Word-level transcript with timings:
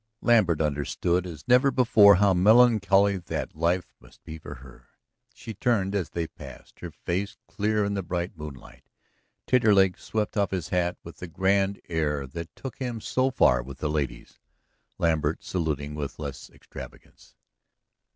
Lambert 0.23 0.61
understood 0.61 1.27
as 1.27 1.47
never 1.47 1.69
before 1.69 2.15
how 2.15 2.33
melancholy 2.33 3.17
that 3.17 3.55
life 3.55 3.93
must 3.99 4.23
be 4.23 4.39
for 4.39 4.55
her. 4.55 4.87
She 5.31 5.53
turned 5.53 5.93
as 5.93 6.09
they 6.09 6.25
passed, 6.25 6.79
her 6.79 6.89
face 6.89 7.37
clear 7.47 7.85
in 7.85 7.93
the 7.93 8.01
bright 8.01 8.35
moonlight. 8.35 8.89
Taterleg 9.45 9.99
swept 9.99 10.35
off 10.37 10.49
his 10.49 10.69
hat 10.69 10.97
with 11.03 11.17
the 11.17 11.27
grand 11.27 11.79
air 11.87 12.25
that 12.25 12.55
took 12.55 12.77
him 12.79 12.99
so 12.99 13.29
far 13.29 13.61
with 13.61 13.77
the 13.77 13.91
ladies, 13.91 14.39
Lambert 14.97 15.43
saluting 15.43 15.93
with 15.93 16.17
less 16.17 16.49
extravagance. 16.49 17.35